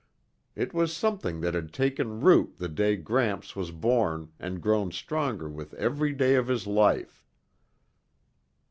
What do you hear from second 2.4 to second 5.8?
the day Gramps was born and grown stronger with